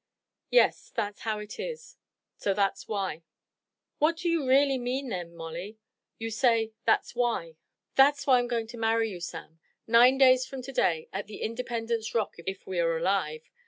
"Yes, 0.49 0.89
that's 0.95 1.19
how 1.19 1.37
it 1.37 1.59
is. 1.59 1.95
So 2.35 2.55
that's 2.55 2.87
why." 2.87 3.21
"What 3.99 4.17
do 4.17 4.29
you 4.29 4.47
really 4.47 4.79
mean 4.79 5.09
then, 5.09 5.35
Molly 5.35 5.77
you 6.17 6.31
say, 6.31 6.73
that's 6.85 7.13
why?" 7.13 7.57
"That's 7.93 8.25
why 8.25 8.39
I'm 8.39 8.47
going 8.47 8.65
to 8.65 8.77
marry 8.77 9.11
you, 9.11 9.19
Sam. 9.19 9.59
Nine 9.85 10.17
days 10.17 10.43
from 10.43 10.63
to 10.63 10.71
day, 10.71 11.07
at 11.13 11.27
the 11.27 11.43
Independence 11.43 12.15
Rock, 12.15 12.33
if 12.47 12.65
we 12.65 12.79
are 12.79 12.97
alive. 12.97 13.43